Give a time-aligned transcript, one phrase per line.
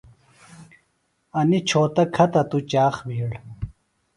[1.39, 3.31] انیۡ چھوتہ کھہ تہ توۡ چاخ بِھیڑ